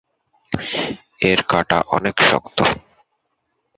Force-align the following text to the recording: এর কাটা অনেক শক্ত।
এর 1.21 1.39
কাটা 1.43 1.77
অনেক 1.87 2.15
শক্ত। 2.29 2.57